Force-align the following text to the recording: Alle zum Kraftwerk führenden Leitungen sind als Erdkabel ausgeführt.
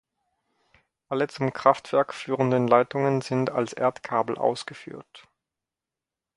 Alle 1.09 1.27
zum 1.27 1.53
Kraftwerk 1.53 2.15
führenden 2.15 2.67
Leitungen 2.67 3.21
sind 3.21 3.51
als 3.51 3.73
Erdkabel 3.73 4.35
ausgeführt. 4.35 5.27